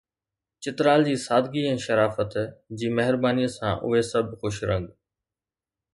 چترال 0.63 1.01
جي 1.09 1.15
سادگي 1.25 1.61
۽ 1.73 1.83
شرافت 1.85 2.39
جي 2.79 2.87
مهربانيءَ 3.01 3.53
سان 3.59 3.73
اهي 3.85 4.03
سڀ 4.11 4.27
خوش 4.39 4.55
رنگ 4.73 4.85